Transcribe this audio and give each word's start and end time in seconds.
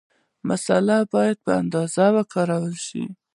مساله 0.49 0.97
باید 1.13 1.37
په 1.45 1.51
اندازه 1.61 2.05
وکارول 2.17 2.75
شي. 2.87 3.03